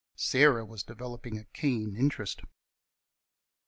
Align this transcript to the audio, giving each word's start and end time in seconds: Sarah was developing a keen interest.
Sarah 0.17 0.65
was 0.65 0.81
developing 0.81 1.37
a 1.37 1.43
keen 1.43 1.95
interest. 1.95 2.41